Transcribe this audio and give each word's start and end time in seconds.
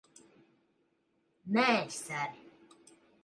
Nē, 1.57 1.67
ser. 1.97 2.25